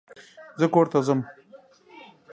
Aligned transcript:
زه 0.59 0.65
کور 0.73 0.85
ته 0.91 0.99
ځم 1.07 1.19